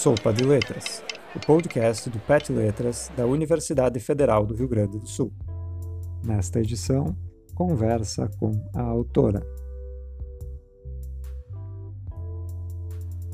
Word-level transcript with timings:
Sopa 0.00 0.32
de 0.32 0.44
Letras, 0.44 1.04
o 1.36 1.40
podcast 1.40 2.08
do 2.08 2.18
PET 2.20 2.50
Letras 2.50 3.12
da 3.14 3.26
Universidade 3.26 4.00
Federal 4.00 4.46
do 4.46 4.54
Rio 4.54 4.66
Grande 4.66 4.98
do 4.98 5.06
Sul. 5.06 5.30
Nesta 6.24 6.58
edição, 6.58 7.14
conversa 7.54 8.26
com 8.38 8.52
a 8.74 8.80
autora. 8.80 9.46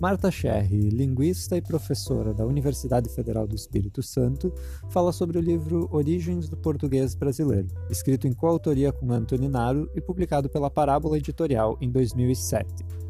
Marta 0.01 0.29
Scherri, 0.29 0.91
linguista 0.91 1.57
e 1.57 1.63
professora 1.63 2.35
da 2.35 2.45
Universidade 2.45 3.09
Federal 3.15 3.47
do 3.47 3.55
Espírito 3.55 4.03
Santo, 4.03 4.53
fala 4.91 5.13
sobre 5.13 5.39
o 5.39 5.41
livro 5.41 5.89
Origens 5.93 6.49
do 6.49 6.57
Português 6.57 7.15
Brasileiro, 7.15 7.69
escrito 7.89 8.27
em 8.27 8.33
coautoria 8.33 8.93
com 8.93 9.13
Antony 9.13 9.49
Naro 9.49 9.89
e 9.95 10.01
publicado 10.01 10.51
pela 10.51 10.69
Parábola 10.69 11.17
Editorial 11.17 11.79
em 11.81 11.89
2007. 11.93 13.06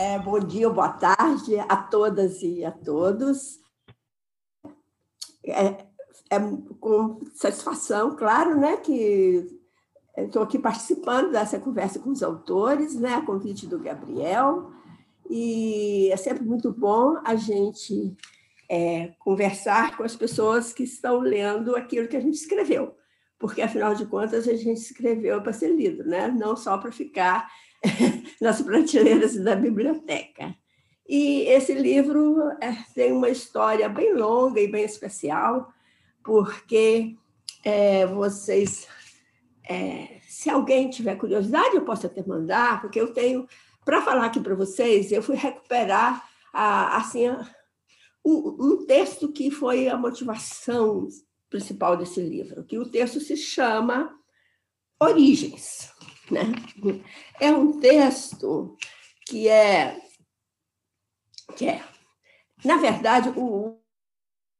É, 0.00 0.16
bom 0.16 0.38
dia, 0.38 0.70
boa 0.70 0.90
tarde 0.90 1.58
a 1.58 1.76
todas 1.76 2.40
e 2.40 2.64
a 2.64 2.70
todos. 2.70 3.58
É, 5.44 5.86
é 6.30 6.38
com 6.78 7.18
satisfação, 7.34 8.14
claro, 8.14 8.56
né, 8.56 8.76
que 8.76 9.44
estou 10.16 10.44
aqui 10.44 10.56
participando 10.56 11.32
dessa 11.32 11.58
conversa 11.58 11.98
com 11.98 12.10
os 12.10 12.22
autores, 12.22 12.94
né, 12.94 13.14
a 13.14 13.26
convite 13.26 13.66
do 13.66 13.80
Gabriel, 13.80 14.70
e 15.28 16.08
é 16.12 16.16
sempre 16.16 16.44
muito 16.44 16.72
bom 16.72 17.20
a 17.24 17.34
gente 17.34 18.16
é, 18.70 19.08
conversar 19.18 19.96
com 19.96 20.04
as 20.04 20.14
pessoas 20.14 20.72
que 20.72 20.84
estão 20.84 21.18
lendo 21.18 21.74
aquilo 21.74 22.06
que 22.06 22.16
a 22.16 22.20
gente 22.20 22.36
escreveu, 22.36 22.94
porque, 23.36 23.62
afinal 23.62 23.96
de 23.96 24.06
contas, 24.06 24.46
a 24.46 24.54
gente 24.54 24.78
escreveu 24.78 25.42
para 25.42 25.52
ser 25.52 25.74
lido, 25.74 26.04
né? 26.04 26.28
não 26.28 26.54
só 26.54 26.78
para 26.78 26.92
ficar 26.92 27.50
nas 28.40 28.60
prateleiras 28.60 29.36
da 29.36 29.54
biblioteca. 29.54 30.54
E 31.08 31.42
esse 31.42 31.72
livro 31.72 32.38
é, 32.60 32.76
tem 32.94 33.12
uma 33.12 33.30
história 33.30 33.88
bem 33.88 34.12
longa 34.14 34.60
e 34.60 34.70
bem 34.70 34.84
especial, 34.84 35.72
porque 36.22 37.16
é, 37.64 38.06
vocês, 38.06 38.86
é, 39.66 40.20
se 40.28 40.50
alguém 40.50 40.90
tiver 40.90 41.16
curiosidade, 41.16 41.74
eu 41.74 41.84
posso 41.84 42.06
até 42.06 42.22
mandar, 42.26 42.82
porque 42.82 43.00
eu 43.00 43.14
tenho, 43.14 43.48
para 43.84 44.02
falar 44.02 44.26
aqui 44.26 44.38
para 44.38 44.54
vocês, 44.54 45.10
eu 45.10 45.22
fui 45.22 45.36
recuperar 45.36 46.28
a, 46.52 46.98
assim, 46.98 47.30
um, 48.24 48.56
um 48.60 48.86
texto 48.86 49.32
que 49.32 49.50
foi 49.50 49.88
a 49.88 49.96
motivação 49.96 51.08
principal 51.48 51.96
desse 51.96 52.20
livro, 52.20 52.64
que 52.64 52.78
o 52.78 52.90
texto 52.90 53.18
se 53.20 53.36
chama 53.36 54.14
Origens. 55.00 55.90
Né? 56.30 56.42
É 57.40 57.50
um 57.50 57.80
texto 57.80 58.76
que 59.26 59.48
é, 59.48 60.00
que 61.56 61.66
é 61.66 61.82
na 62.64 62.76
verdade, 62.76 63.32
o, 63.36 63.76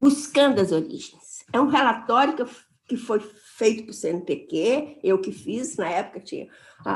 buscando 0.00 0.60
as 0.60 0.72
origens. 0.72 1.44
É 1.52 1.60
um 1.60 1.66
relatório 1.66 2.34
que, 2.34 2.44
que 2.88 2.96
foi 2.96 3.20
feito 3.56 3.84
para 3.84 3.90
o 3.90 3.94
CNPq, 3.94 4.98
eu 5.02 5.20
que 5.20 5.32
fiz, 5.32 5.76
na 5.76 5.88
época 5.88 6.20
tinha 6.20 6.48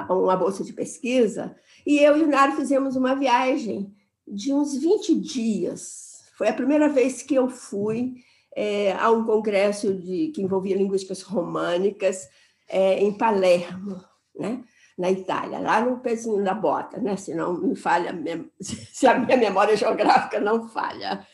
uma 0.08 0.36
bolsa 0.36 0.62
de 0.62 0.72
pesquisa, 0.72 1.56
e 1.84 1.98
eu 1.98 2.16
e 2.16 2.22
o 2.22 2.28
Naro 2.28 2.52
fizemos 2.52 2.94
uma 2.94 3.14
viagem 3.14 3.92
de 4.26 4.52
uns 4.52 4.76
20 4.76 5.14
dias. 5.20 6.22
Foi 6.36 6.48
a 6.48 6.54
primeira 6.54 6.88
vez 6.88 7.22
que 7.22 7.34
eu 7.34 7.48
fui 7.48 8.14
é, 8.54 8.92
a 8.92 9.10
um 9.10 9.24
congresso 9.24 9.92
de, 9.92 10.28
que 10.28 10.42
envolvia 10.42 10.76
linguísticas 10.76 11.22
românicas 11.22 12.28
é, 12.68 13.00
em 13.00 13.12
Palermo 13.12 14.02
né? 14.34 14.62
na 14.96 15.10
Itália, 15.10 15.58
lá 15.58 15.80
no 15.80 16.00
pezinho 16.00 16.44
da 16.44 16.54
bota, 16.54 17.00
né? 17.00 17.16
se 17.16 17.34
não 17.34 17.54
me 17.54 17.74
falha, 17.74 18.12
se 18.60 19.06
a 19.06 19.18
minha 19.18 19.36
memória 19.36 19.76
geográfica 19.76 20.38
não 20.38 20.68
falha. 20.68 21.26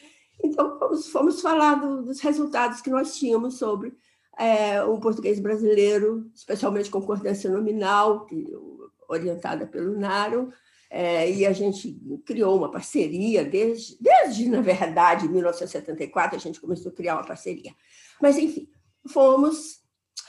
Então, 0.43 0.79
fomos, 0.79 1.09
fomos 1.09 1.41
falar 1.41 1.75
do, 1.75 2.03
dos 2.03 2.21
resultados 2.21 2.81
que 2.81 2.91
nós 2.91 3.17
tínhamos 3.17 3.59
sobre 3.59 3.93
é, 4.39 4.83
o 4.84 4.99
português 5.00 5.41
brasileiro, 5.41 6.31
especialmente 6.34 6.91
concordância 6.91 7.50
nominal, 7.50 8.25
que, 8.25 8.47
orientada 9.09 9.67
pelo 9.67 9.99
Naro, 9.99 10.53
é, 10.91 11.31
e 11.31 11.45
a 11.45 11.53
gente 11.53 12.01
criou 12.25 12.56
uma 12.56 12.71
parceria, 12.71 13.45
desde, 13.45 13.99
desde, 14.01 14.49
na 14.49 14.61
verdade, 14.61 15.28
1974, 15.28 16.37
a 16.37 16.41
gente 16.41 16.61
começou 16.61 16.93
a 16.93 16.95
criar 16.95 17.17
uma 17.17 17.27
parceria. 17.27 17.75
Mas, 18.22 18.39
enfim, 18.39 18.69
fomos 19.09 19.83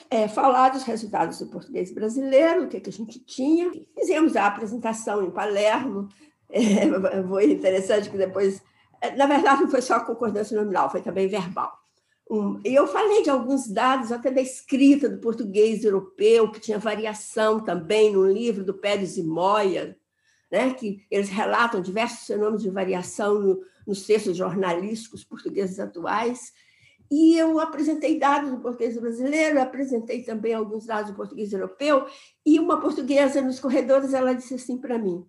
é, 0.09 0.27
falar 0.27 0.69
dos 0.69 0.83
resultados 0.83 1.39
do 1.39 1.47
português 1.47 1.91
brasileiro, 1.91 2.63
o 2.63 2.67
que, 2.67 2.79
que 2.79 2.89
a 2.89 2.93
gente 2.93 3.19
tinha. 3.19 3.71
Fizemos 3.95 4.35
a 4.35 4.47
apresentação 4.47 5.23
em 5.23 5.31
Palermo, 5.31 6.09
é, 6.49 6.87
foi 7.27 7.51
interessante 7.51 8.09
que 8.09 8.17
depois, 8.17 8.61
é, 9.01 9.15
na 9.15 9.27
verdade, 9.27 9.61
não 9.61 9.69
foi 9.69 9.81
só 9.81 9.99
concordância 9.99 10.59
nominal, 10.59 10.89
foi 10.89 11.01
também 11.01 11.27
verbal. 11.27 11.77
Um, 12.29 12.59
e 12.63 12.75
eu 12.75 12.87
falei 12.87 13.23
de 13.23 13.29
alguns 13.29 13.67
dados, 13.67 14.11
até 14.11 14.29
da 14.29 14.41
escrita 14.41 15.09
do 15.09 15.19
português 15.19 15.83
europeu, 15.83 16.51
que 16.51 16.59
tinha 16.59 16.77
variação 16.77 17.59
também 17.59 18.13
no 18.13 18.25
livro 18.25 18.63
do 18.63 18.73
Pérez 18.73 19.17
e 19.17 19.23
Moya, 19.23 19.97
né, 20.51 20.73
que 20.73 21.05
eles 21.09 21.29
relatam 21.29 21.81
diversos 21.81 22.25
fenômenos 22.25 22.61
de 22.61 22.69
variação 22.69 23.39
no, 23.39 23.61
nos 23.85 24.05
textos 24.05 24.37
jornalísticos 24.37 25.23
portugueses 25.23 25.79
atuais. 25.79 26.51
E 27.11 27.35
eu 27.35 27.59
apresentei 27.59 28.19
dados 28.19 28.51
do 28.51 28.59
português 28.59 28.99
brasileiro, 28.99 29.59
apresentei 29.59 30.21
também 30.23 30.53
alguns 30.53 30.85
dados 30.85 31.11
do 31.11 31.17
português 31.17 31.51
europeu, 31.51 32.05
e 32.45 32.59
uma 32.59 32.79
portuguesa 32.79 33.41
nos 33.41 33.59
corredores, 33.59 34.13
ela 34.13 34.33
disse 34.33 34.53
assim 34.53 34.77
para 34.77 34.99
mim, 34.99 35.25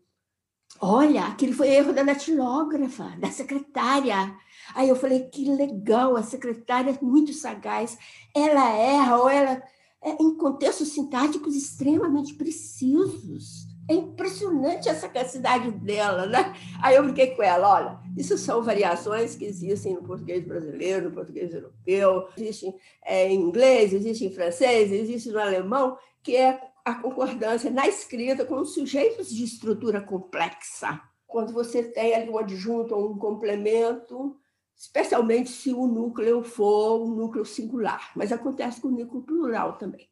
olha, 0.81 1.25
aquele 1.25 1.53
foi 1.53 1.69
erro 1.69 1.93
da 1.93 2.03
datilógrafa, 2.03 3.17
da 3.19 3.31
secretária. 3.31 4.37
Aí 4.75 4.89
eu 4.89 4.97
falei, 4.97 5.29
que 5.31 5.51
legal, 5.51 6.17
a 6.17 6.23
secretária 6.23 6.91
é 6.91 7.05
muito 7.05 7.33
sagaz, 7.33 7.97
ela 8.35 8.71
erra, 8.71 9.17
ou 9.17 9.29
ela 9.29 9.63
é 10.03 10.23
em 10.23 10.37
contextos 10.37 10.89
sintáticos 10.89 11.57
extremamente 11.57 12.35
precisos. 12.35 13.70
É 13.91 13.93
impressionante 13.93 14.89
essa 14.89 15.09
capacidade 15.09 15.69
dela, 15.73 16.25
né? 16.25 16.55
Aí 16.81 16.95
eu 16.95 17.03
brinquei 17.03 17.35
com 17.35 17.43
ela, 17.43 17.75
olha, 17.75 17.99
isso 18.17 18.39
são 18.39 18.63
variações 18.63 19.35
que 19.35 19.45
existem 19.45 19.95
no 19.95 20.05
português 20.05 20.47
brasileiro, 20.47 21.09
no 21.09 21.13
português 21.13 21.53
europeu, 21.53 22.29
existem 22.39 22.73
é, 23.05 23.29
em 23.29 23.35
inglês, 23.35 23.93
existem 23.93 24.29
em 24.29 24.33
francês, 24.33 24.93
existe 24.93 25.31
no 25.31 25.41
alemão, 25.41 25.99
que 26.23 26.37
é 26.37 26.61
a 26.85 26.95
concordância 26.95 27.69
na 27.69 27.89
escrita 27.89 28.45
com 28.45 28.65
sujeitos 28.65 29.29
de 29.29 29.43
estrutura 29.43 30.01
complexa. 30.01 31.01
Quando 31.27 31.53
você 31.53 31.83
tem 31.83 32.15
ali 32.15 32.31
um 32.31 32.39
adjunto 32.39 32.95
ou 32.95 33.11
um 33.11 33.19
complemento, 33.19 34.37
especialmente 34.77 35.51
se 35.51 35.75
o 35.75 35.89
núcleo 35.89 36.45
for 36.45 37.03
um 37.03 37.09
núcleo 37.09 37.45
singular, 37.45 38.13
mas 38.15 38.31
acontece 38.31 38.81
com 38.81 38.87
o 38.87 38.93
núcleo 38.93 39.23
plural 39.23 39.79
também. 39.79 40.09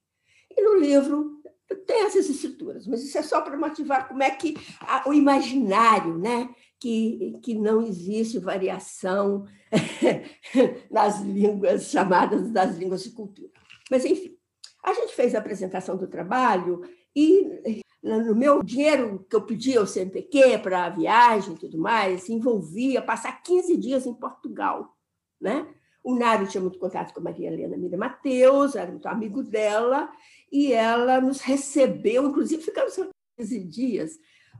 E 0.50 0.60
no 0.60 0.80
livro 0.80 1.37
tem 1.86 2.04
essas 2.04 2.28
estruturas, 2.28 2.86
mas 2.86 3.02
isso 3.02 3.18
é 3.18 3.22
só 3.22 3.40
para 3.40 3.56
motivar 3.56 4.08
como 4.08 4.22
é 4.22 4.30
que 4.30 4.56
a, 4.80 5.08
o 5.08 5.12
imaginário, 5.12 6.16
né? 6.18 6.48
que, 6.80 7.38
que 7.42 7.54
não 7.54 7.82
existe 7.82 8.38
variação 8.38 9.46
nas 10.90 11.20
línguas 11.20 11.90
chamadas 11.90 12.50
das 12.50 12.76
línguas 12.76 13.02
de 13.02 13.10
cultura. 13.10 13.50
Mas, 13.90 14.04
enfim, 14.04 14.36
a 14.84 14.92
gente 14.92 15.14
fez 15.14 15.34
a 15.34 15.38
apresentação 15.38 15.96
do 15.96 16.06
trabalho 16.06 16.82
e 17.14 17.82
no 18.02 18.34
meu 18.34 18.62
dinheiro 18.62 19.26
que 19.28 19.34
eu 19.34 19.42
pedi 19.42 19.76
ao 19.76 19.86
CNPq 19.86 20.58
para 20.58 20.84
a 20.84 20.90
viagem 20.90 21.54
e 21.54 21.58
tudo 21.58 21.78
mais, 21.78 22.28
envolvia 22.28 23.02
passar 23.02 23.42
15 23.42 23.76
dias 23.76 24.06
em 24.06 24.14
Portugal, 24.14 24.96
né? 25.40 25.66
O 26.02 26.14
Nário 26.14 26.48
tinha 26.48 26.60
muito 26.60 26.78
contato 26.78 27.12
com 27.12 27.20
a 27.20 27.24
Maria 27.24 27.48
Helena 27.48 27.76
Mira 27.76 27.96
Mateus, 27.96 28.74
era 28.74 28.90
muito 28.90 29.08
amigo 29.08 29.42
dela, 29.42 30.10
e 30.50 30.72
ela 30.72 31.20
nos 31.20 31.40
recebeu, 31.40 32.28
inclusive 32.28 32.62
ficamos 32.62 32.94
15 33.36 33.64
dias, 33.64 34.12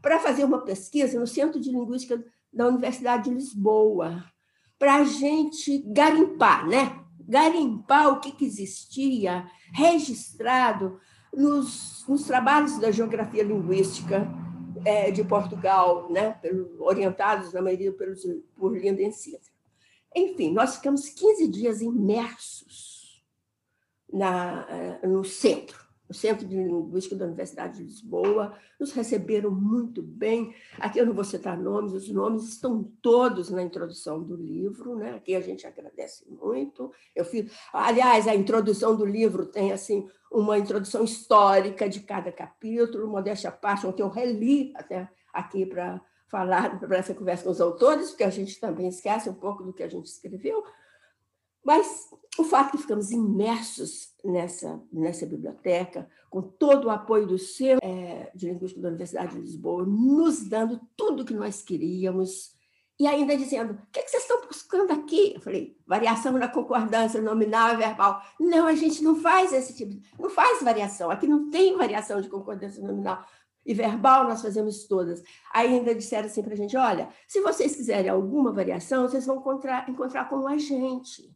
para 0.03 0.19
fazer 0.19 0.45
uma 0.45 0.65
pesquisa 0.65 1.19
no 1.19 1.27
Centro 1.27 1.61
de 1.61 1.71
Linguística 1.71 2.23
da 2.53 2.69
Universidade 2.69 3.25
de 3.25 3.35
Lisboa, 3.35 4.25
para 4.79 4.97
a 4.97 5.05
gente 5.05 5.79
garimpar, 5.87 6.67
né? 6.67 7.05
garimpar 7.29 8.09
o 8.09 8.21
que, 8.21 8.33
que 8.33 8.47
existia 8.47 9.47
registrado 9.75 10.99
nos, 11.33 12.07
nos, 12.09 12.25
trabalhos 12.25 12.79
da 12.79 12.91
geografia 12.91 13.43
linguística 13.43 14.27
é, 14.85 15.11
de 15.11 15.23
Portugal, 15.23 16.11
né? 16.11 16.33
Pelo, 16.41 16.83
orientados, 16.83 17.53
na 17.53 17.61
maioria, 17.61 17.93
pelos, 17.93 18.23
por 18.57 18.75
Lindenses. 18.75 19.53
Enfim, 20.15 20.53
nós 20.53 20.77
ficamos 20.77 21.09
15 21.09 21.49
dias 21.49 21.81
imersos 21.81 23.23
na, 24.13 24.67
eh, 24.69 25.07
no 25.07 25.25
centro, 25.25 25.89
no 26.09 26.15
Centro 26.15 26.47
de 26.47 26.57
Linguística 26.57 27.15
da 27.15 27.27
Universidade 27.27 27.77
de 27.77 27.85
Lisboa, 27.85 28.57
nos 28.81 28.93
receberam 28.93 29.51
muito 29.51 30.01
bem. 30.03 30.55
Aqui 30.79 30.99
eu 30.99 31.05
não 31.05 31.13
vou 31.13 31.25
citar 31.25 31.59
nomes, 31.59 31.93
os 31.93 32.09
nomes 32.09 32.49
estão 32.49 32.83
todos 33.03 33.51
na 33.51 33.63
introdução 33.63 34.23
do 34.23 34.35
livro, 34.35 34.97
né? 34.97 35.15
Aqui 35.15 35.35
a 35.35 35.41
gente 35.41 35.67
agradece 35.67 36.25
muito. 36.31 36.91
Eu 37.15 37.27
fiz, 37.27 37.53
aliás, 37.73 38.27
a 38.27 38.35
introdução 38.35 38.97
do 38.97 39.05
livro 39.05 39.45
tem 39.45 39.71
assim 39.71 40.09
uma 40.33 40.59
introdução 40.59 41.05
histórica 41.05 41.89
de 41.89 42.01
cada 42.01 42.33
capítulo, 42.33 43.07
modéstia 43.07 43.51
à 43.51 43.53
parte, 43.53 43.91
que 43.93 44.03
eu 44.03 44.09
reli 44.09 44.73
até 44.77 45.11
aqui 45.33 45.67
para 45.67 46.01
falar 46.29 46.79
para 46.81 46.99
essa 46.99 47.15
conversa 47.15 47.45
com 47.45 47.51
os 47.51 47.61
autores, 47.61 48.11
porque 48.11 48.25
a 48.25 48.31
gente 48.31 48.59
também 48.61 48.89
esquece 48.89 49.29
um 49.29 49.35
pouco 49.35 49.63
do 49.63 49.73
que 49.73 49.83
a 49.83 49.89
gente 49.89 50.07
escreveu, 50.07 50.63
mas 51.65 52.09
o 52.39 52.45
fato 52.45 52.73
que 52.73 52.79
ficamos 52.79 53.11
imersos 53.11 54.15
nessa, 54.25 54.81
nessa 54.93 55.27
biblioteca, 55.27 56.09
com 56.31 56.41
todo 56.41 56.87
o 56.87 56.91
apoio 56.91 57.27
do 57.27 57.39
Centro 57.39 57.87
é, 57.87 58.31
de 58.35 58.47
Linguística 58.47 58.81
da 58.81 58.89
Universidade 58.89 59.35
de 59.35 59.41
Lisboa, 59.41 59.85
nos 59.85 60.49
dando 60.49 60.81
tudo 60.97 61.23
o 61.23 61.27
que 61.27 61.35
nós 61.35 61.63
queríamos, 61.63 62.57
e 62.99 63.07
ainda 63.07 63.37
dizendo: 63.37 63.75
o 63.75 63.87
que, 63.93 64.01
é 64.01 64.03
que 64.03 64.11
vocês 64.11 64.25
estão 64.25 64.47
buscando 64.47 64.93
aqui? 64.93 65.35
Eu 65.35 65.41
falei: 65.41 65.77
variação 65.87 66.33
na 66.33 66.49
concordância 66.49 67.21
nominal 67.21 67.75
e 67.75 67.77
verbal. 67.77 68.21
Não, 68.41 68.67
a 68.67 68.75
gente 68.75 69.03
não 69.05 69.15
faz 69.17 69.53
esse 69.53 69.75
tipo, 69.75 69.93
de, 69.93 70.03
não 70.19 70.29
faz 70.29 70.63
variação. 70.63 71.11
Aqui 71.11 71.27
não 71.27 71.49
tem 71.51 71.77
variação 71.77 72.21
de 72.21 72.29
concordância 72.29 72.83
nominal 72.83 73.25
e 73.69 73.75
verbal, 73.75 74.25
nós 74.25 74.41
fazemos 74.41 74.87
todas. 74.87 75.23
Ainda 75.53 75.95
disseram 75.95 76.27
assim 76.27 76.43
para 76.43 76.55
a 76.55 76.57
gente: 76.57 76.75
olha, 76.75 77.11
se 77.29 77.43
vocês 77.43 77.77
quiserem 77.77 78.11
alguma 78.11 78.51
variação, 78.51 79.07
vocês 79.07 79.27
vão 79.27 79.37
encontrar, 79.37 79.89
encontrar 79.91 80.27
com 80.31 80.49
a 80.49 80.57
gente. 80.57 81.31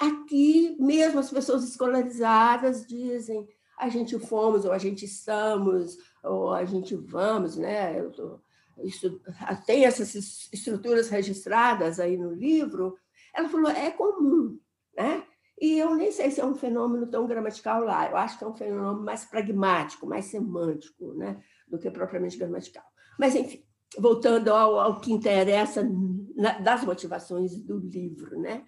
Aqui, 0.00 0.76
mesmo 0.80 1.20
as 1.20 1.30
pessoas 1.30 1.62
escolarizadas 1.62 2.86
dizem: 2.86 3.46
a 3.78 3.90
gente 3.90 4.18
fomos, 4.18 4.64
ou 4.64 4.72
a 4.72 4.78
gente 4.78 5.04
estamos, 5.04 5.98
ou 6.24 6.54
a 6.54 6.64
gente 6.64 6.96
vamos, 6.96 7.58
né? 7.58 8.02
Tô, 8.10 8.40
isso, 8.82 9.20
tem 9.66 9.84
essas 9.84 10.48
estruturas 10.50 11.10
registradas 11.10 12.00
aí 12.00 12.16
no 12.16 12.32
livro, 12.32 12.96
ela 13.34 13.48
falou, 13.48 13.70
é 13.70 13.90
comum, 13.90 14.58
né? 14.96 15.24
E 15.60 15.76
eu 15.76 15.96
nem 15.96 16.12
sei 16.12 16.30
se 16.30 16.40
é 16.40 16.46
um 16.46 16.54
fenômeno 16.54 17.06
tão 17.08 17.26
gramatical 17.26 17.82
lá, 17.82 18.08
eu 18.08 18.16
acho 18.16 18.38
que 18.38 18.44
é 18.44 18.46
um 18.46 18.54
fenômeno 18.54 19.04
mais 19.04 19.24
pragmático, 19.24 20.06
mais 20.06 20.26
semântico, 20.26 21.12
né? 21.14 21.42
Do 21.70 21.78
que 21.78 21.90
propriamente 21.90 22.36
gramatical. 22.36 22.84
Mas, 23.18 23.34
enfim, 23.34 23.62
voltando 23.98 24.48
ao, 24.50 24.78
ao 24.78 25.00
que 25.00 25.12
interessa 25.12 25.88
na, 26.36 26.58
das 26.58 26.84
motivações 26.84 27.56
do 27.60 27.78
livro, 27.78 28.38
né? 28.38 28.64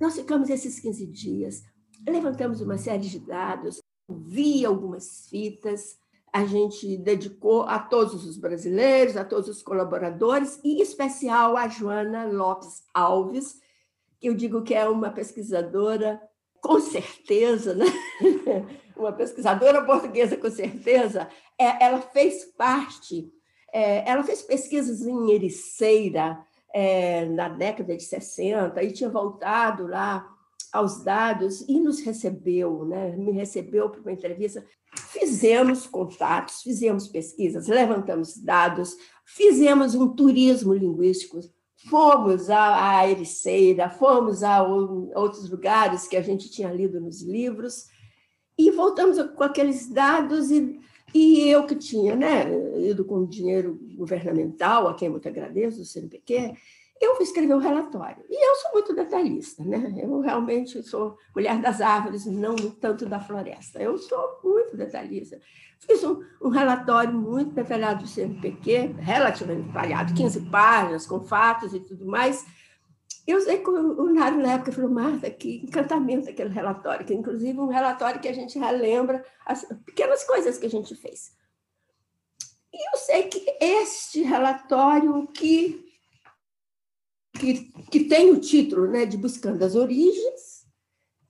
Nós 0.00 0.16
ficamos 0.16 0.50
esses 0.50 0.80
15 0.80 1.06
dias, 1.06 1.62
levantamos 2.08 2.60
uma 2.60 2.76
série 2.76 3.08
de 3.08 3.20
dados, 3.20 3.80
vi 4.08 4.64
algumas 4.64 5.28
fitas, 5.28 5.96
a 6.32 6.44
gente 6.44 6.96
dedicou 6.96 7.62
a 7.62 7.78
todos 7.78 8.26
os 8.26 8.36
brasileiros, 8.36 9.16
a 9.16 9.24
todos 9.24 9.48
os 9.48 9.62
colaboradores, 9.62 10.58
e 10.64 10.78
em 10.78 10.82
especial 10.82 11.56
a 11.56 11.68
Joana 11.68 12.24
Lopes 12.24 12.84
Alves, 12.94 13.60
que 14.18 14.28
eu 14.28 14.34
digo 14.34 14.62
que 14.62 14.74
é 14.74 14.88
uma 14.88 15.10
pesquisadora 15.10 16.20
com 16.60 16.80
certeza, 16.80 17.74
né? 17.74 17.86
uma 19.02 19.12
pesquisadora 19.12 19.84
portuguesa 19.84 20.36
com 20.36 20.50
certeza, 20.50 21.28
é, 21.58 21.84
ela 21.84 22.00
fez 22.00 22.44
parte, 22.44 23.30
é, 23.72 24.08
ela 24.08 24.22
fez 24.22 24.42
pesquisas 24.42 25.02
em 25.02 25.30
Ericeira 25.30 26.38
é, 26.72 27.26
na 27.26 27.48
década 27.48 27.96
de 27.96 28.02
60 28.02 28.82
e 28.82 28.92
tinha 28.92 29.10
voltado 29.10 29.86
lá 29.86 30.26
aos 30.72 31.04
dados 31.04 31.60
e 31.68 31.78
nos 31.78 32.00
recebeu, 32.00 32.86
né? 32.86 33.14
me 33.14 33.30
recebeu 33.30 33.90
para 33.90 34.00
uma 34.00 34.12
entrevista. 34.12 34.64
Fizemos 35.10 35.86
contatos, 35.86 36.62
fizemos 36.62 37.08
pesquisas, 37.08 37.66
levantamos 37.66 38.36
dados, 38.38 38.96
fizemos 39.24 39.94
um 39.94 40.08
turismo 40.14 40.72
linguístico, 40.72 41.40
fomos 41.88 42.48
a 42.48 43.06
Ericeira, 43.06 43.90
fomos 43.90 44.42
a 44.42 44.62
outros 44.62 45.50
lugares 45.50 46.06
que 46.06 46.16
a 46.16 46.22
gente 46.22 46.50
tinha 46.50 46.72
lido 46.72 47.00
nos 47.00 47.22
livros 47.22 47.86
e 48.66 48.70
voltamos 48.70 49.20
com 49.34 49.44
aqueles 49.44 49.88
dados 49.88 50.50
e, 50.50 50.80
e 51.14 51.48
eu 51.48 51.66
que 51.66 51.74
tinha 51.74 52.14
né, 52.14 52.44
ido 52.78 53.04
com 53.04 53.26
dinheiro 53.26 53.78
governamental, 53.96 54.88
a 54.88 54.94
quem 54.94 55.08
muito 55.08 55.28
agradeço, 55.28 55.78
do 55.78 55.84
CNPq, 55.84 56.54
eu 57.00 57.16
fui 57.16 57.24
escrever 57.24 57.54
um 57.54 57.58
relatório. 57.58 58.24
E 58.30 58.48
eu 58.48 58.54
sou 58.56 58.72
muito 58.72 58.94
detalhista, 58.94 59.64
né? 59.64 59.92
Eu 59.96 60.20
realmente 60.20 60.80
sou 60.84 61.18
mulher 61.34 61.60
das 61.60 61.80
árvores, 61.80 62.26
não 62.26 62.54
tanto 62.54 63.04
da 63.06 63.18
floresta. 63.18 63.82
Eu 63.82 63.98
sou 63.98 64.38
muito 64.44 64.76
detalhista. 64.76 65.40
Fiz 65.80 66.04
um, 66.04 66.22
um 66.40 66.48
relatório 66.48 67.12
muito 67.12 67.54
detalhado 67.54 68.04
do 68.04 68.08
CNPq, 68.08 68.94
relativamente 69.00 69.66
detalhado, 69.66 70.14
15 70.14 70.42
páginas, 70.42 71.04
com 71.04 71.20
fatos 71.20 71.74
e 71.74 71.80
tudo 71.80 72.06
mais. 72.06 72.46
Eu 73.26 73.40
sei 73.40 73.58
que 73.58 73.70
o 73.70 74.12
Nário, 74.12 74.38
na 74.38 74.54
época, 74.54 74.72
falou, 74.72 74.90
Marta, 74.90 75.30
que 75.30 75.62
encantamento 75.64 76.28
aquele 76.28 76.50
relatório, 76.50 77.06
que 77.06 77.14
inclusive 77.14 77.58
um 77.58 77.68
relatório 77.68 78.20
que 78.20 78.28
a 78.28 78.32
gente 78.32 78.58
relembra 78.58 79.24
as 79.46 79.64
pequenas 79.84 80.24
coisas 80.24 80.58
que 80.58 80.66
a 80.66 80.70
gente 80.70 80.94
fez. 80.96 81.32
E 82.72 82.92
eu 82.92 82.98
sei 82.98 83.24
que 83.24 83.44
este 83.60 84.22
relatório 84.22 85.26
que 85.28 85.92
que, 87.38 87.72
que 87.90 88.04
tem 88.04 88.30
o 88.30 88.40
título 88.40 88.86
né, 88.86 89.06
de 89.06 89.16
Buscando 89.16 89.62
as 89.64 89.74
Origens, 89.74 90.66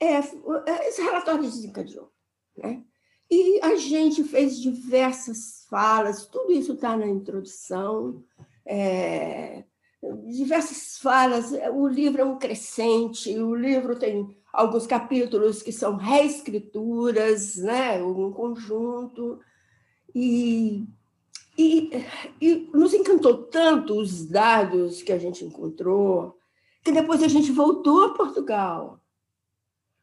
é, 0.00 0.16
é, 0.16 0.88
esse 0.88 1.00
relatório 1.00 1.42
desencadeou. 1.42 2.10
Né? 2.56 2.82
E 3.30 3.60
a 3.62 3.76
gente 3.76 4.24
fez 4.24 4.60
diversas 4.60 5.64
falas, 5.70 6.26
tudo 6.26 6.52
isso 6.52 6.74
está 6.74 6.96
na 6.96 7.06
introdução, 7.06 8.22
é, 8.66 9.64
diversas 10.26 10.98
falas. 10.98 11.52
O 11.72 11.86
livro 11.86 12.22
é 12.22 12.24
um 12.24 12.38
crescente, 12.38 13.38
o 13.38 13.54
livro 13.54 13.96
tem 13.96 14.36
alguns 14.52 14.86
capítulos 14.86 15.62
que 15.62 15.72
são 15.72 15.96
reescrituras, 15.96 17.56
né, 17.56 18.02
um 18.02 18.32
conjunto, 18.32 19.40
e 20.14 20.86
e, 21.56 21.90
e 22.40 22.70
nos 22.72 22.94
encantou 22.94 23.44
tanto 23.44 23.98
os 23.98 24.26
dados 24.26 25.02
que 25.02 25.12
a 25.12 25.18
gente 25.18 25.44
encontrou, 25.44 26.38
que 26.82 26.92
depois 26.92 27.22
a 27.22 27.28
gente 27.28 27.52
voltou 27.52 28.04
a 28.04 28.14
Portugal. 28.14 29.00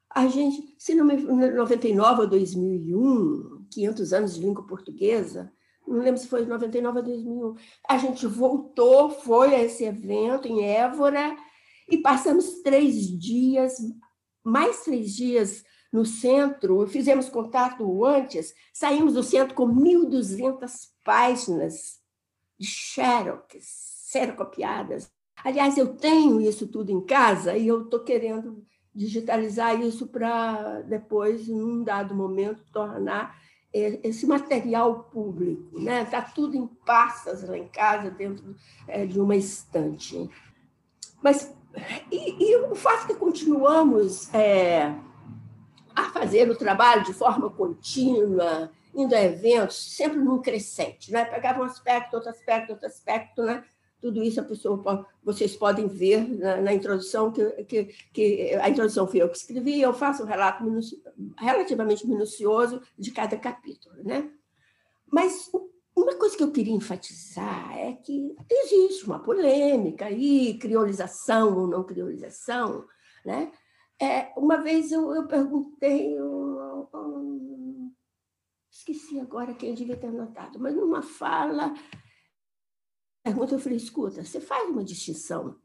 A 0.10 0.28
gente, 0.28 0.76
se 0.78 0.96
não 0.96 1.06
me 1.06 1.16
99 1.18 2.22
ou 2.22 2.28
2001, 2.28 3.66
500 3.72 4.14
anos 4.14 4.36
de 4.36 4.42
língua 4.42 4.66
portuguesa, 4.66 5.52
não 5.90 6.04
lembro 6.04 6.20
se 6.20 6.28
foi 6.28 6.46
99 6.46 7.00
ou 7.00 7.04
2001, 7.04 7.56
a 7.88 7.98
gente 7.98 8.28
voltou, 8.28 9.10
foi 9.10 9.56
a 9.56 9.64
esse 9.64 9.84
evento 9.84 10.48
em 10.48 10.64
Évora 10.64 11.36
e 11.88 11.98
passamos 11.98 12.62
três 12.62 13.08
dias, 13.20 13.78
mais 14.44 14.84
três 14.84 15.16
dias 15.16 15.64
no 15.92 16.06
centro, 16.06 16.86
fizemos 16.88 17.30
contato 17.30 18.06
antes, 18.06 18.54
saímos 18.72 19.16
do 19.16 19.24
centro 19.24 19.56
com 19.56 19.68
1.200 19.68 20.72
páginas 21.04 22.00
de 22.60 22.68
xerox, 22.68 23.58
serocopiadas. 24.06 25.12
Aliás, 25.44 25.78
eu 25.78 25.96
tenho 25.96 26.40
isso 26.42 26.68
tudo 26.68 26.92
em 26.92 27.04
casa 27.04 27.58
e 27.58 27.68
eu 27.68 27.84
estou 27.84 28.02
querendo 28.02 28.64
digitalizar 28.94 29.80
isso 29.82 30.08
para 30.08 30.82
depois, 30.82 31.48
num 31.48 31.84
dado 31.84 32.14
momento, 32.14 32.64
tornar 32.72 33.36
esse 33.74 34.26
material 34.26 35.04
público. 35.12 35.80
Né? 35.80 36.06
Tá 36.06 36.22
tudo 36.22 36.56
em 36.56 36.68
pastas 36.68 37.48
lá 37.48 37.58
em 37.58 37.68
casa, 37.68 38.10
dentro 38.10 38.56
é, 38.88 39.06
de 39.06 39.20
uma 39.20 39.36
estante. 39.36 40.30
Mas 41.22 41.54
e, 42.12 42.52
e 42.52 42.56
o 42.58 42.76
fato 42.76 43.08
que 43.08 43.16
continuamos 43.16 44.34
é, 44.34 44.94
a 45.96 46.10
fazer 46.12 46.50
o 46.50 46.58
trabalho 46.58 47.04
de 47.04 47.14
forma 47.14 47.50
contínua, 47.50 48.72
indo 48.94 49.14
a 49.14 49.22
eventos, 49.22 49.96
sempre 49.96 50.18
num 50.18 50.42
crescente, 50.42 51.12
né? 51.12 51.26
Pegava 51.26 51.62
um 51.62 51.66
aspecto, 51.66 52.16
outro 52.16 52.30
aspecto, 52.30 52.72
outro 52.72 52.88
aspecto, 52.88 53.44
né? 53.44 53.64
Tudo 54.02 54.24
isso 54.24 54.40
a 54.40 54.44
pessoa 54.44 55.06
vocês 55.24 55.56
podem 55.56 55.88
ver 55.88 56.28
na, 56.38 56.62
na 56.62 56.74
introdução 56.74 57.32
que, 57.32 57.44
que, 57.64 57.86
que, 58.14 58.56
a 58.56 58.70
introdução 58.70 59.08
foi 59.08 59.22
eu 59.22 59.30
que 59.30 59.38
escrevi. 59.38 59.82
Eu 59.82 59.94
faço 59.94 60.24
um 60.24 60.26
relato 60.26 60.64
relativamente 61.38 62.08
minucioso 62.08 62.82
de 62.98 63.12
cada 63.12 63.38
capítulo, 63.38 63.96
né? 64.04 64.32
Mas 65.12 65.50
uma 65.96 66.16
coisa 66.16 66.38
que 66.38 66.44
eu 66.44 66.52
queria 66.52 66.74
enfatizar 66.74 67.78
é 67.78 67.94
que 67.94 68.36
existe 68.50 69.06
uma 69.06 69.20
polêmica 69.20 70.06
aí, 70.06 70.58
criolização 70.58 71.58
ou 71.58 71.68
não 71.68 71.84
criolização, 71.84 72.86
né? 73.26 73.52
É, 74.02 74.32
uma 74.38 74.58
vez 74.58 74.94
eu, 74.94 75.14
eu 75.14 75.28
perguntei, 75.28 76.18
eu, 76.18 76.90
eu, 76.94 77.92
esqueci 78.72 79.20
agora 79.20 79.54
quem 79.54 79.74
devia 79.74 79.98
ter 79.98 80.10
notado, 80.10 80.58
mas 80.58 80.74
numa 80.74 81.02
fala, 81.02 81.74
pergunta, 83.30 83.54
eu 83.54 83.60
falei, 83.60 83.78
escuta, 83.78 84.24
você 84.24 84.42
faz 84.42 84.70
uma 84.70 84.84
distinção 84.84 85.60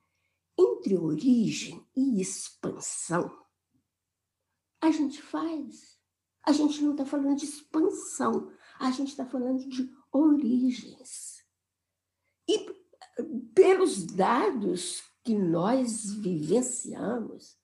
entre 0.58 0.96
origem 0.98 1.82
e 1.96 2.20
expansão? 2.20 3.34
A 4.82 4.90
gente 4.90 5.22
faz. 5.22 5.98
A 6.44 6.52
gente 6.52 6.82
não 6.82 6.92
está 6.92 7.06
falando 7.06 7.38
de 7.38 7.46
expansão, 7.46 8.52
a 8.78 8.90
gente 8.90 9.08
está 9.08 9.24
falando 9.24 9.66
de 9.66 9.90
origens. 10.12 11.42
E 12.46 12.70
pelos 13.54 14.04
dados 14.04 15.02
que 15.24 15.34
nós 15.34 16.12
vivenciamos, 16.12 17.56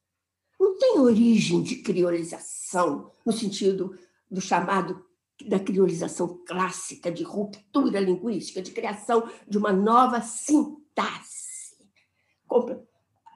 não 0.58 0.78
tem 0.78 0.98
origem 0.98 1.62
de 1.62 1.82
criolização, 1.82 3.12
no 3.26 3.32
sentido 3.34 3.98
do 4.30 4.40
chamado 4.40 5.04
da 5.48 5.58
criolização 5.58 6.40
clássica, 6.46 7.10
de 7.10 7.22
ruptura 7.22 8.00
linguística, 8.00 8.62
de 8.62 8.72
criação 8.72 9.28
de 9.48 9.58
uma 9.58 9.72
nova 9.72 10.20
sintaxe. 10.20 11.50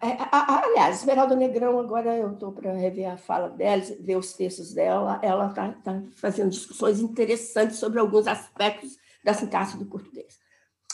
É, 0.03 0.19
aliás, 0.31 0.99
Esmeralda 0.99 1.35
Negrão, 1.35 1.79
agora 1.79 2.15
eu 2.15 2.33
estou 2.33 2.53
para 2.53 2.75
rever 2.75 3.11
a 3.11 3.17
fala 3.17 3.49
dela, 3.49 3.83
ver 4.01 4.17
os 4.17 4.35
textos 4.35 4.75
dela, 4.75 5.19
ela 5.23 5.49
está 5.49 5.73
tá 5.73 6.03
fazendo 6.17 6.51
discussões 6.51 7.01
interessantes 7.01 7.79
sobre 7.79 7.99
alguns 7.99 8.27
aspectos 8.27 8.99
da 9.25 9.33
sintaxe 9.33 9.79
do 9.79 9.87
português. 9.87 10.39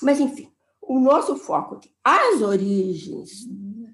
Mas, 0.01 0.21
enfim, 0.21 0.53
o 0.81 1.01
nosso 1.01 1.35
foco 1.37 1.75
aqui, 1.75 1.93
as 2.05 2.41
origens, 2.41 3.49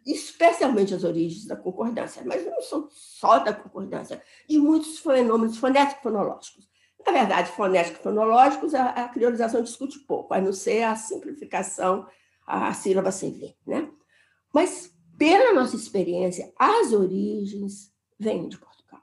especialmente 0.04 0.94
as 0.94 1.02
origens 1.02 1.46
da 1.46 1.56
concordância, 1.56 2.22
mas 2.24 2.44
não 2.44 2.60
são 2.60 2.88
só 2.90 3.38
da 3.38 3.54
concordância, 3.54 4.22
de 4.46 4.58
muitos 4.58 4.98
fenômenos 4.98 5.56
fonético-fonológicos. 5.56 6.68
Na 7.06 7.12
verdade, 7.12 7.52
fonético-fonológicos, 7.52 8.74
a, 8.74 8.90
a 8.90 9.08
criolização 9.08 9.62
discute 9.62 10.00
pouco, 10.00 10.34
a 10.34 10.40
não 10.40 10.52
ser 10.52 10.82
a 10.82 10.96
simplificação, 10.96 12.06
a 12.44 12.72
sílaba 12.74 13.12
sem 13.12 13.56
né? 13.64 13.88
Mas 14.52 14.92
pela 15.16 15.54
nossa 15.54 15.76
experiência, 15.76 16.52
as 16.58 16.92
origens 16.92 17.92
vêm 18.18 18.48
de 18.48 18.58
Portugal. 18.58 19.00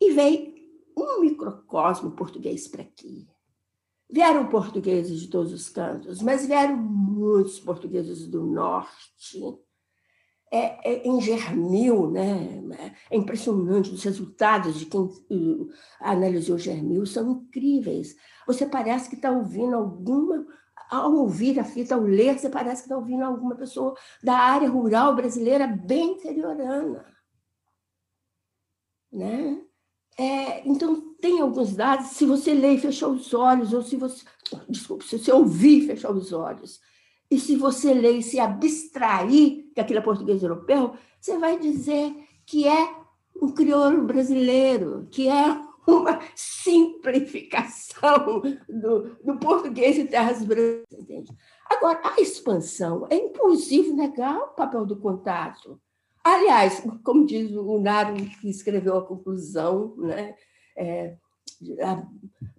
E 0.00 0.12
veio 0.12 0.54
um 0.96 1.20
microcosmo 1.20 2.12
português 2.12 2.68
para 2.68 2.82
aqui. 2.82 3.28
Vieram 4.10 4.48
portugueses 4.48 5.20
de 5.20 5.28
todos 5.28 5.52
os 5.52 5.68
cantos, 5.68 6.20
mas 6.20 6.46
vieram 6.46 6.76
muitos 6.76 7.58
portugueses 7.58 8.26
do 8.26 8.44
norte. 8.44 9.40
É, 10.54 11.08
é, 11.08 11.20
Germil, 11.20 12.10
né? 12.10 12.94
é 13.10 13.16
impressionante, 13.16 13.90
os 13.90 14.04
resultados 14.04 14.78
de 14.78 14.84
quem 14.84 15.00
uh, 15.00 15.70
analisou 15.98 16.58
Germil 16.58 17.06
são 17.06 17.30
incríveis. 17.30 18.14
Você 18.46 18.66
parece 18.66 19.08
que 19.08 19.14
está 19.16 19.30
ouvindo 19.30 19.74
alguma 19.74 20.46
ao 20.90 21.14
ouvir 21.14 21.58
a 21.58 21.64
fita, 21.64 21.94
ao 21.94 22.02
ler, 22.02 22.38
você 22.38 22.50
parece 22.50 22.82
que 22.82 22.86
está 22.86 22.98
ouvindo 22.98 23.24
alguma 23.24 23.54
pessoa 23.54 23.94
da 24.22 24.34
área 24.34 24.68
rural 24.68 25.16
brasileira 25.16 25.66
bem 25.66 26.16
interiorana. 26.16 27.06
Né? 29.10 29.58
É, 30.18 30.68
então, 30.68 31.14
tem 31.14 31.40
alguns 31.40 31.74
dados, 31.74 32.08
se 32.08 32.26
você 32.26 32.52
ler 32.52 32.74
e 32.74 32.78
fechar 32.78 33.08
os 33.08 33.32
olhos, 33.32 33.72
ou 33.72 33.82
se 33.82 33.96
você. 33.96 34.22
Desculpe, 34.68 35.04
se 35.04 35.18
você 35.18 35.32
ouvir 35.32 35.84
e 35.84 35.86
fechar 35.86 36.10
os 36.10 36.30
olhos, 36.30 36.78
e 37.32 37.40
se 37.40 37.56
você 37.56 37.94
ler 37.94 38.18
e 38.18 38.22
se 38.22 38.38
abstrair 38.38 39.64
daquilo 39.74 40.00
é 40.00 40.02
português 40.02 40.42
europeu, 40.42 40.92
você 41.18 41.38
vai 41.38 41.58
dizer 41.58 42.14
que 42.44 42.68
é 42.68 42.94
um 43.40 43.50
crioulo 43.50 44.02
brasileiro, 44.02 45.08
que 45.10 45.28
é 45.28 45.58
uma 45.86 46.20
simplificação 46.36 48.42
do, 48.68 49.16
do 49.24 49.38
português 49.38 49.96
de 49.96 50.04
terras 50.04 50.44
brancas. 50.44 51.34
Agora, 51.70 52.02
a 52.04 52.20
expansão, 52.20 53.06
é 53.08 53.16
impossível 53.16 53.96
negar 53.96 54.36
o 54.36 54.48
papel 54.48 54.84
do 54.84 55.00
contato. 55.00 55.80
Aliás, 56.22 56.86
como 57.02 57.24
diz 57.24 57.50
o 57.50 57.80
Naro, 57.80 58.14
que 58.14 58.50
escreveu 58.50 58.98
a 58.98 59.06
conclusão, 59.06 59.94
né, 59.96 60.34
é, 60.76 61.16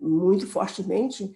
muito 0.02 0.48
fortemente, 0.48 1.32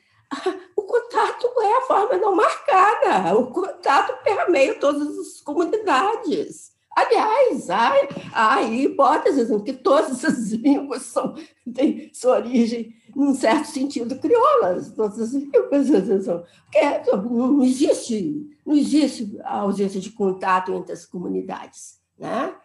forma 1.82 2.18
não 2.18 2.36
marcada, 2.36 3.38
o 3.38 3.48
contato 3.48 4.24
permeia 4.24 4.76
todas 4.76 5.18
as 5.18 5.42
comunidades. 5.42 6.72
Aliás, 6.98 7.70
há, 7.70 7.94
há 8.34 8.64
hipóteses 8.64 9.52
em 9.52 9.60
que 9.60 9.72
todas 9.72 10.26
as 10.26 10.50
línguas 10.52 11.04
são, 11.04 11.36
têm 11.72 12.10
sua 12.12 12.38
origem, 12.38 12.96
num 13.16 13.36
certo 13.36 13.66
sentido, 13.66 14.18
crioulas. 14.18 14.92
Todas 14.94 15.20
as 15.20 15.32
línguas 15.34 16.26
são. 16.26 16.44
Porque 16.66 17.12
não 17.12 17.64
existe, 17.64 18.50
não 18.66 18.76
existe 18.76 19.40
a 19.44 19.60
ausência 19.60 20.02
de 20.02 20.10
contato 20.10 20.74
entre 20.74 20.92
as 20.92 21.06
comunidades. 21.06 22.00
Né? 22.18 22.56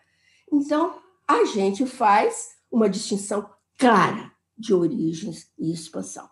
Então, 0.50 0.94
a 1.28 1.44
gente 1.44 1.84
faz 1.84 2.52
uma 2.70 2.88
distinção 2.88 3.48
clara 3.78 4.32
de 4.56 4.72
origens 4.72 5.50
e 5.58 5.72
expansão. 5.72 6.28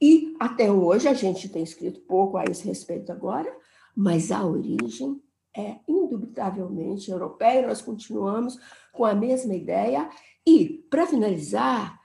E 0.00 0.36
até 0.38 0.70
hoje 0.70 1.08
a 1.08 1.14
gente 1.14 1.48
tem 1.48 1.62
escrito 1.62 2.00
pouco 2.00 2.36
a 2.36 2.44
esse 2.44 2.66
respeito 2.66 3.10
agora, 3.10 3.54
mas 3.94 4.30
a 4.30 4.44
origem 4.44 5.20
é 5.56 5.76
indubitavelmente 5.88 7.10
europeia, 7.10 7.66
nós 7.66 7.80
continuamos 7.80 8.58
com 8.92 9.04
a 9.04 9.14
mesma 9.14 9.54
ideia. 9.54 10.08
E, 10.46 10.84
para 10.90 11.06
finalizar, 11.06 11.98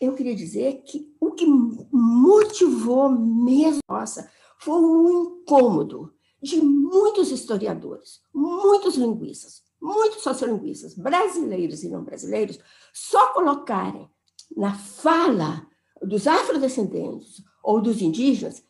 eu 0.00 0.14
queria 0.14 0.34
dizer 0.34 0.82
que 0.84 1.14
o 1.20 1.30
que 1.32 1.46
motivou 1.46 3.08
mesmo 3.08 3.80
nossa 3.88 4.28
foi 4.58 4.80
um 4.80 5.22
incômodo 5.22 6.12
de 6.42 6.60
muitos 6.60 7.30
historiadores, 7.30 8.20
muitos 8.34 8.96
linguistas, 8.96 9.62
muitos 9.80 10.22
sociolinguistas, 10.22 10.94
brasileiros 10.94 11.82
e 11.82 11.88
não 11.88 12.04
brasileiros, 12.04 12.58
só 12.92 13.32
colocarem 13.32 14.10
na 14.56 14.74
fala 14.74 15.66
dos 16.02 16.26
afrodescendentes 16.26 17.42
ou 17.62 17.80
dos 17.80 18.00
indígenas 18.00 18.62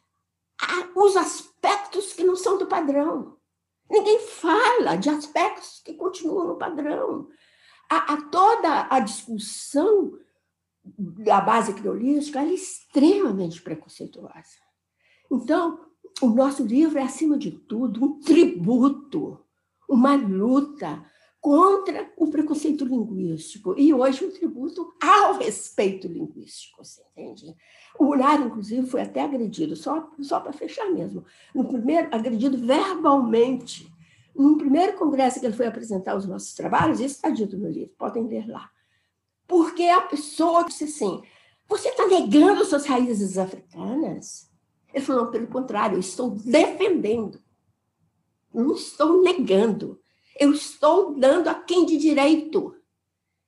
os 0.96 1.16
aspectos 1.16 2.14
que 2.14 2.24
não 2.24 2.34
são 2.34 2.58
do 2.58 2.66
padrão. 2.66 3.36
Ninguém 3.88 4.18
fala 4.20 4.96
de 4.96 5.10
aspectos 5.10 5.80
que 5.84 5.94
continuam 5.94 6.48
no 6.48 6.56
padrão. 6.56 7.28
A, 7.88 8.14
a 8.14 8.22
toda 8.22 8.88
a 8.90 8.98
discussão 9.00 10.18
da 10.84 11.40
base 11.40 11.74
criolística 11.74 12.40
é 12.40 12.52
extremamente 12.52 13.60
preconceituosa. 13.60 14.56
Então, 15.30 15.80
o 16.22 16.28
nosso 16.28 16.64
livro 16.64 16.98
é, 16.98 17.02
acima 17.02 17.36
de 17.36 17.50
tudo, 17.50 18.04
um 18.04 18.20
tributo, 18.20 19.44
uma 19.88 20.14
luta 20.14 21.04
contra 21.40 22.10
o 22.16 22.28
preconceito 22.28 22.84
linguístico 22.84 23.74
e 23.78 23.92
hoje 23.94 24.24
um 24.24 24.30
tributo 24.30 24.92
ao 25.00 25.38
respeito 25.38 26.08
linguístico, 26.08 26.84
você 26.84 27.02
entende? 27.12 27.54
O 27.98 28.06
Unar, 28.06 28.40
inclusive, 28.40 28.86
foi 28.86 29.02
até 29.02 29.22
agredido, 29.22 29.76
só, 29.76 30.10
só 30.20 30.40
para 30.40 30.52
fechar 30.52 30.86
mesmo, 30.90 31.24
no 31.54 31.64
primeiro, 31.64 32.08
agredido 32.12 32.58
verbalmente. 32.58 33.90
No 34.34 34.58
primeiro 34.58 34.98
congresso 34.98 35.40
que 35.40 35.46
ele 35.46 35.56
foi 35.56 35.66
apresentar 35.66 36.14
os 36.16 36.26
nossos 36.26 36.52
trabalhos, 36.52 37.00
isso 37.00 37.16
está 37.16 37.30
dito 37.30 37.56
no 37.56 37.70
livro, 37.70 37.94
podem 37.96 38.26
ler 38.26 38.46
lá. 38.46 38.70
Porque 39.46 39.84
a 39.84 40.02
pessoa 40.02 40.64
disse 40.64 40.84
assim: 40.84 41.22
você 41.68 41.88
está 41.88 42.06
negando 42.06 42.64
suas 42.64 42.86
raízes 42.86 43.38
africanas? 43.38 44.50
Ele 44.92 45.04
falou: 45.04 45.28
pelo 45.28 45.46
contrário, 45.46 45.96
eu 45.96 46.00
estou 46.00 46.30
defendendo. 46.30 47.40
Não 48.52 48.74
estou 48.74 49.22
negando 49.22 50.00
eu 50.38 50.52
estou 50.52 51.14
dando 51.18 51.48
a 51.48 51.54
quem 51.54 51.84
de 51.84 51.96
direito. 51.96 52.74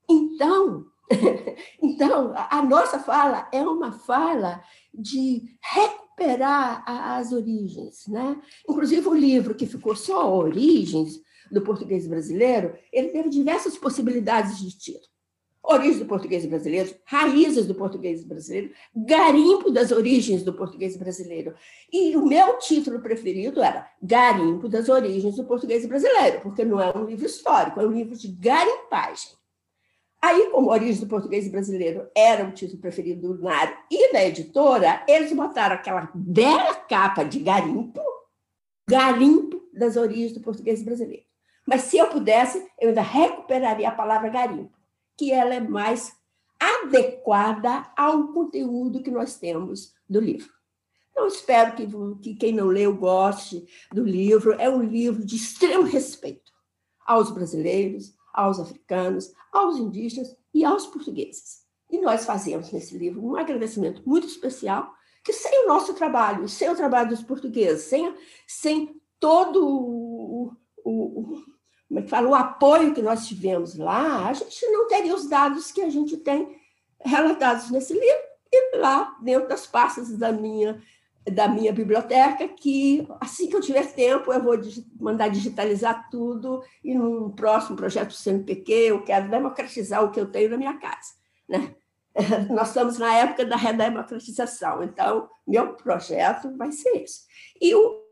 Então, 0.08 0.86
então 1.82 2.34
a 2.36 2.62
nossa 2.62 2.98
fala 2.98 3.48
é 3.52 3.62
uma 3.62 3.92
fala 3.92 4.62
de 4.92 5.42
recuperar 5.62 6.82
as 6.86 7.32
origens, 7.32 8.06
né? 8.08 8.40
Inclusive 8.68 9.06
o 9.08 9.14
livro 9.14 9.54
que 9.54 9.66
ficou 9.66 9.94
só 9.94 10.34
Origens 10.34 11.20
do 11.50 11.62
português 11.62 12.06
brasileiro, 12.06 12.76
ele 12.92 13.08
teve 13.08 13.28
diversas 13.28 13.76
possibilidades 13.78 14.58
de 14.58 14.76
título 14.76 15.17
origens 15.68 15.98
do 15.98 16.06
português 16.06 16.46
brasileiro, 16.46 16.94
raízes 17.04 17.66
do 17.66 17.74
português 17.74 18.24
brasileiro, 18.24 18.72
garimpo 18.96 19.70
das 19.70 19.92
origens 19.92 20.42
do 20.42 20.54
português 20.54 20.96
brasileiro. 20.96 21.54
E 21.92 22.16
o 22.16 22.26
meu 22.26 22.58
título 22.58 23.00
preferido 23.00 23.62
era 23.62 23.86
Garimpo 24.02 24.66
das 24.66 24.88
origens 24.88 25.36
do 25.36 25.44
português 25.44 25.84
brasileiro, 25.84 26.40
porque 26.40 26.64
não 26.64 26.80
é 26.80 26.96
um 26.96 27.04
livro 27.04 27.26
histórico, 27.26 27.80
é 27.80 27.86
um 27.86 27.92
livro 27.92 28.16
de 28.16 28.28
garimpagem. 28.28 29.36
Aí, 30.20 30.48
como 30.50 30.70
Origens 30.70 30.98
do 30.98 31.06
Português 31.06 31.48
Brasileiro 31.48 32.08
era 32.12 32.44
o 32.44 32.50
título 32.50 32.80
preferido 32.80 33.34
do 33.34 33.40
Nário 33.40 33.76
e 33.88 34.12
da 34.12 34.24
editora, 34.24 35.04
eles 35.06 35.32
botaram 35.32 35.76
aquela 35.76 36.10
bela 36.12 36.74
capa 36.74 37.22
de 37.22 37.38
garimpo, 37.38 38.00
garimpo 38.88 39.62
das 39.72 39.96
origens 39.96 40.32
do 40.32 40.40
português 40.40 40.82
brasileiro. 40.82 41.22
Mas 41.64 41.82
se 41.82 41.98
eu 41.98 42.08
pudesse, 42.08 42.66
eu 42.80 42.88
ainda 42.88 43.00
recuperaria 43.00 43.88
a 43.88 43.92
palavra 43.92 44.28
garimpo 44.28 44.77
que 45.18 45.32
ela 45.32 45.54
é 45.54 45.60
mais 45.60 46.16
adequada 46.58 47.90
ao 47.96 48.28
conteúdo 48.28 49.02
que 49.02 49.10
nós 49.10 49.36
temos 49.36 49.92
do 50.08 50.20
livro. 50.20 50.50
Então, 51.10 51.26
espero 51.26 51.74
que, 51.74 51.86
que 52.22 52.34
quem 52.36 52.52
não 52.52 52.68
leu 52.68 52.94
goste 52.96 53.66
do 53.92 54.04
livro. 54.04 54.52
É 54.52 54.70
um 54.70 54.82
livro 54.82 55.24
de 55.26 55.34
extremo 55.34 55.82
respeito 55.82 56.52
aos 57.04 57.30
brasileiros, 57.30 58.14
aos 58.32 58.60
africanos, 58.60 59.32
aos 59.52 59.76
indígenas 59.76 60.36
e 60.54 60.64
aos 60.64 60.86
portugueses. 60.86 61.62
E 61.90 62.00
nós 62.00 62.24
fazemos 62.24 62.70
nesse 62.70 62.96
livro 62.96 63.24
um 63.24 63.34
agradecimento 63.34 64.02
muito 64.06 64.28
especial, 64.28 64.94
que 65.24 65.32
sem 65.32 65.64
o 65.64 65.68
nosso 65.68 65.94
trabalho, 65.94 66.48
sem 66.48 66.70
o 66.70 66.76
trabalho 66.76 67.08
dos 67.08 67.22
portugueses, 67.22 67.86
sem, 67.86 68.14
sem 68.46 69.00
todo 69.18 70.07
como 71.88 72.00
é 72.00 72.02
que 72.02 72.10
fala, 72.10 72.28
o 72.28 72.34
apoio 72.34 72.94
que 72.94 73.00
nós 73.00 73.26
tivemos 73.26 73.76
lá, 73.76 74.28
a 74.28 74.32
gente 74.34 74.66
não 74.66 74.86
teria 74.86 75.14
os 75.14 75.26
dados 75.26 75.72
que 75.72 75.80
a 75.80 75.88
gente 75.88 76.18
tem 76.18 76.60
relatados 77.00 77.70
nesse 77.70 77.94
livro 77.94 78.28
e 78.52 78.76
lá 78.76 79.16
dentro 79.22 79.48
das 79.48 79.66
pastas 79.66 80.16
da 80.16 80.32
minha 80.32 80.82
da 81.30 81.46
minha 81.46 81.72
biblioteca, 81.72 82.48
que 82.48 83.06
assim 83.20 83.48
que 83.48 83.56
eu 83.56 83.60
tiver 83.60 83.92
tempo 83.92 84.32
eu 84.32 84.42
vou 84.42 84.54
mandar 84.98 85.28
digitalizar 85.28 86.08
tudo 86.10 86.62
e 86.82 86.94
num 86.94 87.30
próximo 87.30 87.76
projeto 87.76 88.08
do 88.08 88.14
CNPq 88.14 88.72
eu 88.72 89.02
quero 89.02 89.28
democratizar 89.28 90.02
o 90.02 90.10
que 90.10 90.18
eu 90.18 90.30
tenho 90.30 90.50
na 90.50 90.56
minha 90.56 90.78
casa. 90.78 91.14
Né? 91.46 91.74
Nós 92.50 92.68
estamos 92.68 92.98
na 92.98 93.14
época 93.14 93.44
da 93.44 93.56
redemocratização, 93.56 94.82
então 94.82 95.28
meu 95.46 95.74
projeto 95.74 96.56
vai 96.56 96.72
ser 96.72 96.96
esse. 96.96 97.26
E 97.60 97.74
o 97.74 98.02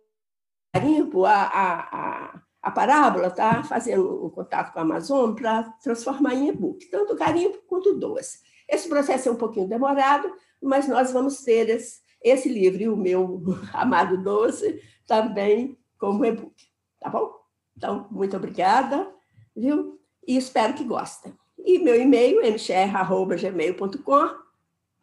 garimpo, 0.74 1.24
a, 1.24 1.42
a, 1.42 1.80
a, 1.80 2.42
a 2.66 2.70
parábola 2.72 3.28
está 3.28 3.62
fazendo 3.62 4.26
um 4.26 4.28
contato 4.28 4.72
com 4.72 4.80
a 4.80 4.82
Amazon 4.82 5.34
para 5.34 5.62
transformar 5.80 6.34
em 6.34 6.48
e-book, 6.48 6.84
tanto 6.86 7.12
o 7.12 7.16
garimpo 7.16 7.58
quanto 7.68 7.94
doce. 7.94 8.40
Esse 8.68 8.88
processo 8.88 9.28
é 9.28 9.32
um 9.32 9.36
pouquinho 9.36 9.68
demorado, 9.68 10.34
mas 10.60 10.88
nós 10.88 11.12
vamos 11.12 11.44
ter 11.44 11.68
esse, 11.68 12.00
esse 12.20 12.48
livro 12.48 12.82
e 12.82 12.88
o 12.88 12.96
meu 12.96 13.40
amado 13.72 14.20
doce 14.20 14.82
também 15.06 15.78
como 15.96 16.24
e-book, 16.24 16.56
tá 16.98 17.08
bom? 17.08 17.36
Então, 17.76 18.08
muito 18.10 18.36
obrigada, 18.36 19.14
viu? 19.54 20.00
E 20.26 20.36
espero 20.36 20.74
que 20.74 20.82
gostem. 20.82 21.32
E 21.64 21.78
meu 21.78 21.94
e-mail, 21.94 22.40
mcr.gmail.com, 22.44 24.28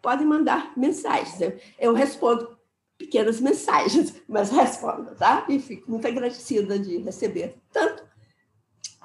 podem 0.01 0.27
mandar 0.27 0.73
mensagens. 0.75 1.39
Eu, 1.39 1.57
eu 1.79 1.93
respondo 1.93 2.57
pequenas 3.03 3.39
mensagens, 3.39 4.15
mas 4.27 4.49
respondo, 4.49 5.13
tá? 5.15 5.45
E 5.49 5.59
fico 5.59 5.91
muito 5.91 6.07
agradecida 6.07 6.79
de 6.79 6.97
receber 6.97 7.55
tanto, 7.71 8.03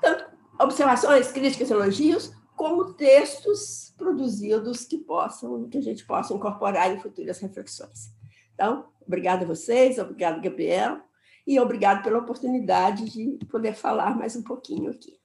tanto 0.01 0.25
observações, 0.59 1.31
críticas, 1.33 1.71
elogios, 1.71 2.33
como 2.57 2.93
textos 2.95 3.95
produzidos 3.97 4.85
que 4.85 4.99
possam, 4.99 5.69
que 5.69 5.79
a 5.79 5.83
gente 5.83 6.05
possa 6.07 6.35
incorporar 6.35 6.93
em 6.93 7.01
futuras 7.01 7.39
reflexões. 7.39 8.13
Então, 8.55 8.87
obrigada 9.07 9.45
a 9.45 9.49
vocês, 9.49 9.99
obrigado, 9.99 10.41
Gabriel, 10.41 11.01
e 11.47 11.59
obrigado 11.61 12.03
pela 12.03 12.19
oportunidade 12.19 13.05
de 13.05 13.39
poder 13.47 13.75
falar 13.75 14.17
mais 14.17 14.35
um 14.35 14.43
pouquinho 14.43 14.91
aqui. 14.91 15.19